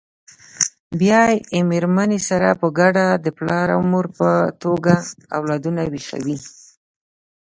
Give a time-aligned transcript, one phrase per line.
[0.99, 1.21] بیا
[1.51, 4.29] له مېرمنې سره په ګډه د پلار او مور په
[4.63, 4.93] توګه
[5.37, 6.37] اولادونه ویښوي.